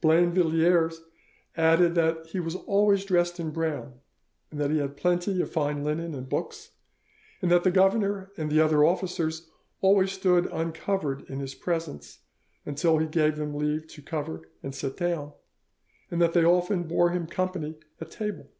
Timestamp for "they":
16.32-16.46